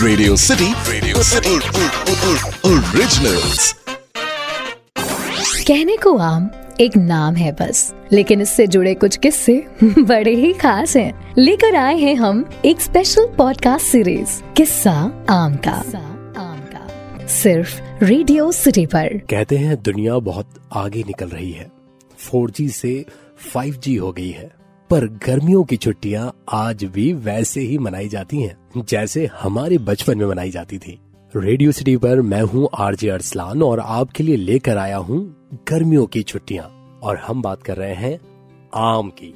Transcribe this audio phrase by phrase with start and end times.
[0.00, 1.56] Radio city radio city
[2.68, 3.72] originals
[5.68, 6.50] कहने को आम
[6.80, 9.66] एक नाम है बस लेकिन इससे जुड़े कुछ किस्से
[9.98, 15.82] बड़े ही खास हैं। लेकर आए हैं हम एक स्पेशल पॉडकास्ट सीरीज़ किस्सा आम का।
[16.36, 21.70] आम का। सिर्फ़ रेडियो सिटी पर। कहते हैं दुनिया बहुत आगे निकल रही है।
[22.32, 23.06] 4G से
[23.56, 28.84] 5G हो गई है। पर गर्मियों की छुट्टियाँ आज भी वैसे ही मनाई जाती हैं,
[28.84, 30.98] जैसे हमारे बचपन में मनाई जाती थी।
[31.36, 35.20] रेडियो सिटी पर मैं हूँ आरजे अरसलान और आपके लिए लेकर आया हूँ
[35.68, 38.18] गर्मियों की छुट्टियाँ। और हम बात कर रहे हैं
[38.74, 39.34] आम की।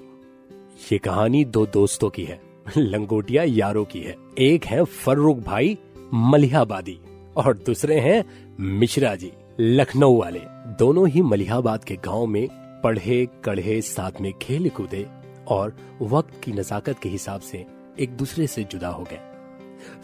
[0.93, 2.41] ये कहानी दो दोस्तों की है,
[2.79, 5.79] लंगोटिया यारों की है। एक है फर्रुख भाई
[6.15, 6.99] मलिहाबादी
[7.37, 8.25] और दूसरे हैं
[8.61, 10.41] मिश्रा जी, लखनऊ वाले।
[10.79, 12.47] दोनों ही मलिहाबाद के गाँव में
[12.85, 15.07] पढ़े, कढ़े, साथ में खेले कूदे
[15.49, 17.65] और वक्त की नजाकत के हिसाब से
[18.01, 19.21] एक दूसरे से जुदा हो गए।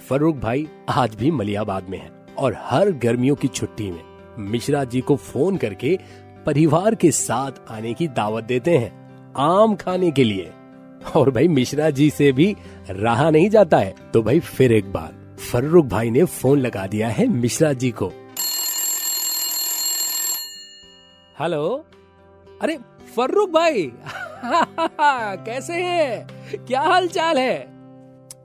[0.09, 4.03] फरूक भाई आज भी मलियाबाद में है और हर गर्मियों की छुट्टी में
[4.51, 5.99] मिश्रा जी को फ़ोन करके
[6.47, 10.53] परिवार के साथ आने की दावत देते हैं, आम खाने के लिए।
[11.17, 12.55] और भाई मिश्रा जी से भी
[12.91, 17.09] रहा नहीं जाता है तो भाई फिर एक बार फर्रुख भाई ने फ़ोन लगा दिया
[17.09, 18.13] है मिश्रा जी को।
[21.41, 21.85] हेलो?
[22.63, 22.79] अरे
[23.17, 23.93] फर्रुख भाई!
[25.45, 26.27] कैसे हैं?
[26.67, 27.59] क्या हाल चाल है?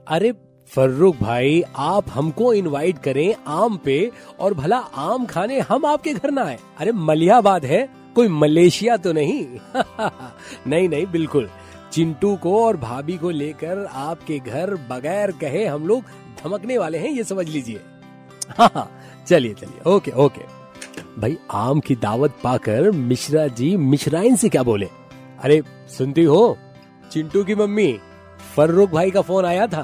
[0.08, 0.32] अरे
[0.70, 6.30] फर्रुख भाई आप हमको इनवाइट करें आम पे और भला आम खाने हम आपके घर
[6.30, 9.46] ना आए। अरे मलियाबाद है कोई मलेशिया तो नहीं?
[10.66, 11.50] नहीं नहीं बिल्कुल।
[11.92, 16.02] चिंटू को और भाभी को लेकर आपके घर बगैर कहे हम लोग
[16.44, 17.80] धमकने वाले हैं ये समझ लीजिए।
[18.58, 18.90] हाँ, हाँ
[19.28, 20.42] चलिए चलिए ओके ओके।
[21.20, 24.88] भाई आम की दावत पाकर मिश्रा जी मिश्राइन से क्या बोले?
[25.42, 26.58] अरे सुनती हो?
[27.12, 27.98] चिंटू की मम्मी
[28.56, 29.82] फर्रुख भाई का फ़ोन आया था।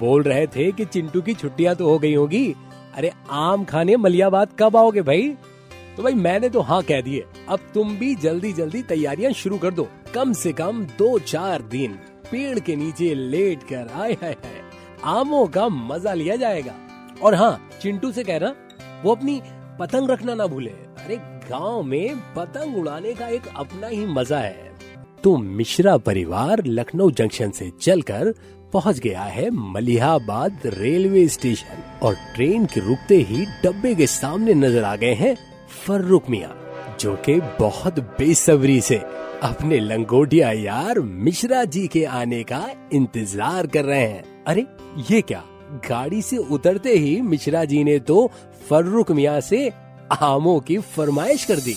[0.00, 2.54] बोल रहे थे कि चिंटू की छुट्टियाँ तो हो गई होगी।
[2.94, 5.28] अरे आम खाने मलियाबाद कब आओगे भाई?
[5.96, 9.70] तो भाई मैंने तो हाँ कह दिए। अब तुम भी जल्दी जल्दी तैयारियाँ शुरू कर
[9.70, 11.98] दो। कम से कम दो चार दिन
[12.30, 14.62] पेड़ के नीचे लेट कर आए है, है।
[15.04, 16.74] आमों का मज़ा लिया जाएगा।
[17.22, 18.54] और हाँ चिंटू से कहना
[19.04, 19.40] वो अपनी
[19.80, 21.16] पतंग रखना ना भूले। अरे
[21.50, 24.71] गाँव में पतंग उड़ाने का एक अपना ही मज़ा है।
[25.24, 28.32] तो मिश्रा परिवार लखनऊ जंक्शन से चलकर
[28.72, 34.84] पहुँच गया है मलिहाबाद रेलवे स्टेशन और ट्रेन के रुकते ही डब्बे के सामने नज़र
[34.84, 35.34] आ गए हैं
[35.86, 36.54] फर्रुख मिया,
[37.00, 38.96] जो के बहुत बेसब्री से
[39.42, 44.66] अपने लंगोटिया यार मिश्रा जी के आने का इंतज़ार कर रहे हैं। अरे,
[45.10, 45.42] ये क्या?
[45.88, 48.30] गाड़ी से उतरते ही मिश्रा जी ने तो
[48.68, 49.70] फर्रुख मिया से
[50.12, 51.76] आमों की फरमाइश कर दी।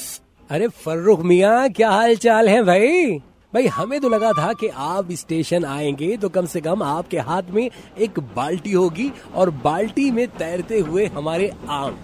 [0.49, 3.21] अरे, फर्रुख मिया, क्या हाल चाल है भाई?
[3.55, 7.43] भाई, हमें तो लगा था कि आप स्टेशन आएँगे तो कम से कम आपके हाथ
[7.49, 11.97] में एक बाल्टी होगी और बाल्टी में तैरते हुए हमारे आम।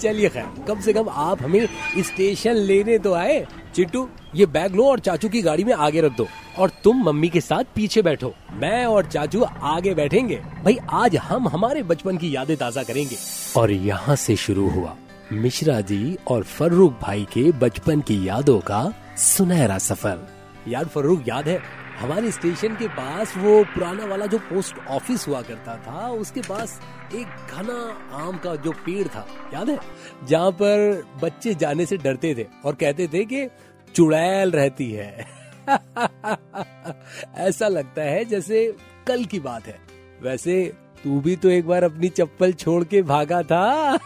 [0.00, 4.84] चलिए खैर, कम से कम आप हमें स्टेशन लेने तो आए। चिट्टू, ये बैग लो
[4.84, 6.26] और चाचू की गाड़ी में आगे रख दो
[6.58, 11.48] और तुम मम्मी के साथ पीछे बैठो। मैं और चाचू आगे बैठेंगे। भाई, आज हम
[11.48, 13.16] हमारे बचपन की यादें ताज़ा करेंगे।
[13.56, 14.96] और यहाँ से शुरू हुआ।
[15.32, 20.37] मिश्रा जी और फर्रुख भाई के बचपन की यादों का सुनहरा सफ़र।
[20.68, 21.62] यार फरूक याद है,
[21.98, 26.80] हमारे स्टेशन के पास वो पुराना वाला जो पोस्ट ऑफ़िस हुआ करता था, उसके पास
[27.14, 29.78] एक घना आम का जो पेड़ था, याद है?
[30.24, 33.48] जहाँ पर बच्चे जाने से डरते थे और कहते थे कि
[33.94, 35.26] चुड़ैल रहती है।
[37.36, 38.76] ऐसा लगता है जैसे
[39.06, 39.78] कल की बात है।
[40.22, 40.72] वैसे
[41.04, 43.98] तू भी तो एक बार अपनी चप्पल छोड़ के भागा था।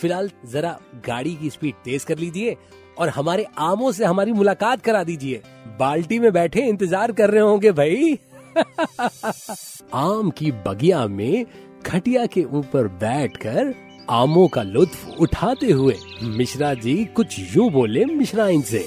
[0.00, 2.56] फ़िलहाल जरा गाड़ी की स्पीड तेज कर लीजिए
[2.98, 5.42] और हमारे आमों से हमारी मुलाकात करा दीजिए।
[5.78, 8.18] बाल्टी में बैठे इंतज़ार कर रहे होंगे भाई।
[9.94, 11.44] आम की बगिया में
[11.86, 13.74] खटिया के ऊपर बैठकर
[14.10, 18.86] आमों का लुत्फ उठाते हुए मिश्रा जी कुछ यूँ बोले मिश्रा इनसे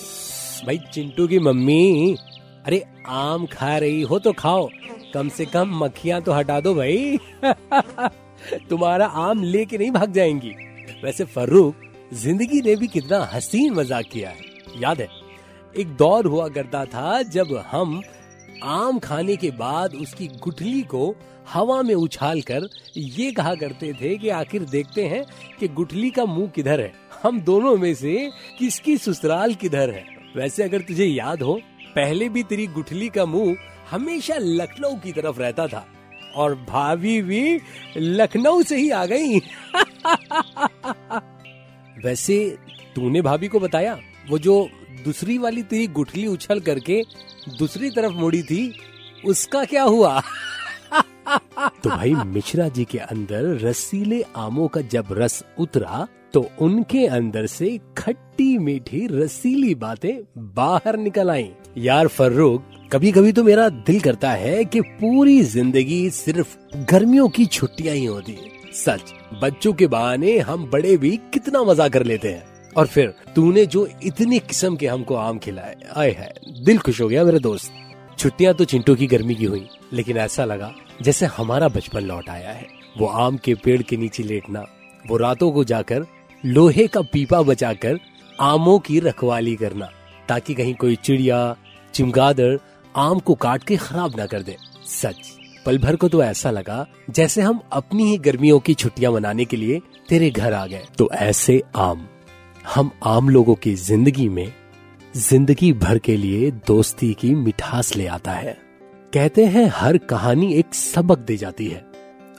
[0.65, 2.15] भाई चिंटू की मम्मी,
[2.65, 4.69] अरे आम खा रही हो तो खाओ,
[5.13, 7.19] कम से कम मक्खियाँ तो हटा दो भाई।
[8.69, 10.53] तुम्हारा आम लेके नहीं भाग जाएँगी।
[11.03, 11.75] वैसे फर्रुख
[12.13, 15.07] ज़िंदगी ने भी कितना हसीन मज़ाक किया है। याद है,
[15.75, 18.01] एक दौर हुआ करता था जब हम
[18.63, 21.15] आम खाने के बाद उसकी गुठली को
[21.53, 22.67] हवा में उछाल कर
[22.97, 25.23] ये कहा करते थे कि आखिर देखते हैं
[25.59, 26.91] कि गुठली का मुँह किधर है।
[27.23, 28.29] हम दोनों में से
[28.59, 30.03] किसकी ससुराल किधर है?
[30.35, 31.59] वैसे अगर तुझे याद हो,
[31.95, 33.55] पहले भी तेरी गुठली का मुँह
[33.91, 35.85] हमेशा लखनऊ की तरफ़ रहता था
[36.35, 37.59] और भाभी भी
[37.97, 39.39] लखनऊ से ही आ गई।
[42.03, 42.57] वैसे
[42.95, 43.97] तूने भाभी को बताया,
[44.29, 44.67] वो जो
[45.05, 47.01] दूसरी वाली तेरी गुठली उछल करके
[47.59, 48.73] दूसरी तरफ़ मुड़ी थी,
[49.25, 50.21] उसका क्या हुआ?
[51.83, 57.45] तो भाई मिश्रा जी के अंदर रसीले आमों का जब रस उतरा तो उनके अंदर
[57.45, 60.17] से खट्टी मीठी रसीली बातें
[60.55, 66.09] बाहर निकल आई। यार फर्रुख कभी कभी तो मेरा दिल करता है कि पूरी ज़िंदगी
[66.09, 66.55] सिर्फ़
[66.91, 71.89] गर्मियों की छुट्टियाँ ही होती है। सच, बच्चों के बहाने हम बड़े भी कितना मज़ा
[71.89, 76.33] कर लेते हैं। और फिर, तूने जो इतनी किस्म के हमको आम खिलाए, आए है,
[76.63, 77.73] दिल खुश हो गया मेरे दोस्त।
[78.19, 82.49] छुट्टियाँ तो चिंटू की गर्मी की हुई, लेकिन ऐसा लगा जैसे हमारा बचपन लौट आया
[82.49, 84.65] है। वो आम के पेड़ के नीचे लेटना,
[85.07, 86.05] वो रातों को जाकर
[86.45, 87.99] लोहे का पीपा बचाकर
[88.41, 89.89] आमों की रखवाली करना,
[90.29, 91.55] ताकि कहीं कोई चिड़िया,
[91.93, 92.57] चिमगादड़
[92.95, 95.36] आम को काट के खराब ना कर दे। सच।
[95.67, 99.57] पल भर को तो ऐसा लगा जैसे हम अपनी ही गर्मियों की छुट्टियाँ मनाने के
[99.57, 99.79] लिए
[100.09, 102.05] तेरे घर आ गए। तो ऐसे आम,
[102.65, 104.53] हम आम लोगों की ज़िंदगी में
[105.15, 108.57] ज़िंदगी भर के लिए दोस्ती की मिठास ले आता है।
[109.13, 111.85] कहते हैं हर कहानी एक सबक दे जाती है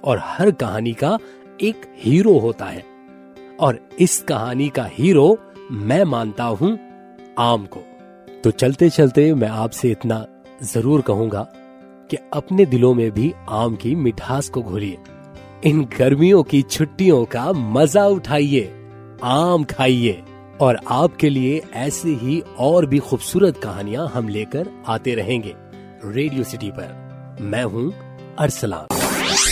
[0.04, 1.16] और हर कहानी का
[1.62, 2.84] एक हीरो होता है
[3.60, 5.38] और इस कहानी का हीरो
[5.70, 6.76] मैं मानता हूँ
[7.38, 7.84] आम को।
[8.44, 10.26] तो चलते चलते मैं आपसे इतना
[10.64, 11.46] ज़रूर कहूँगा।
[12.10, 14.98] कि अपने दिलों में भी आम की मिठास को घोलिए।
[15.64, 18.72] इन गर्मियों की छुट्टियों का मज़ा उठाइए,
[19.24, 20.22] आम खाइए
[20.60, 25.54] और आपके लिए ऐसे ही और भी खूबसूरत कहानियाँ हम लेकर आते रहेंगे
[26.04, 27.92] रेडियो सिटी पर। मैं हूँ
[28.38, 28.86] अरसलान।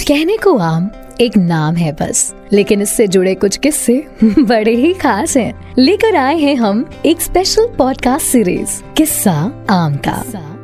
[0.08, 4.06] कहने को आम एक नाम है बस, लेकिन इससे जुड़े कुछ किस्से
[4.38, 10.55] बड़े ही खास हैं। लेकर आए हैं हम एक स्पेशल पॉडकास्ट सीरीज़ किस्सा आम का।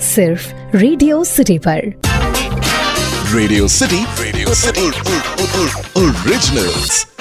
[0.00, 1.92] सिर्फ़ रेडियो सिटी पर
[3.28, 3.98] Radio City.
[4.18, 4.86] Radio City.
[5.96, 7.17] Originals.